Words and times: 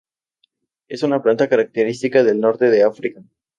Es 0.87 1.03
una 1.03 1.21
planta 1.21 1.47
característica 1.47 2.23
del 2.23 2.39
norte 2.39 2.71
de 2.71 2.81
África. 2.83 3.21